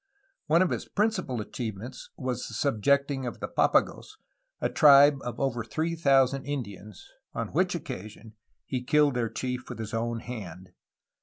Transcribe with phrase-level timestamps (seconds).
[0.47, 4.17] One of his principal achieve ments was the subjecting of the Papagos,
[4.59, 8.33] a tribe of over thr^e thousand Indians, on which occasion
[8.65, 10.71] he killed their chief with his own hand.